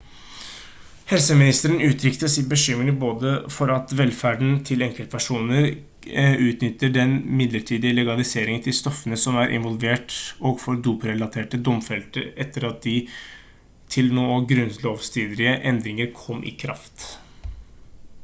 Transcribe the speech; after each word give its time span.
helseministeren 1.09 1.81
uttrykte 1.87 2.29
sin 2.35 2.45
bekymring 2.53 2.95
både 3.03 3.33
for 3.57 3.73
at 3.73 3.91
velferden 3.99 4.55
til 4.69 4.83
enkeltpersoner 4.85 5.67
utnytter 6.47 6.95
den 6.95 7.13
midlertidige 7.43 7.97
legaliteten 7.99 8.63
til 8.69 8.77
stoffene 8.79 9.19
som 9.25 9.37
er 9.43 9.53
involvert 9.59 10.17
og 10.49 10.59
for 10.65 10.81
doprelaterte 10.89 11.61
domfelte 11.69 12.25
etter 12.47 12.67
at 12.73 12.83
de 12.89 12.97
til 13.97 14.13
nå 14.17 14.27
grunnlovsstridige 14.55 15.55
endringene 15.75 16.11
kom 16.25 16.45
i 16.55 16.59
kraft 16.65 17.07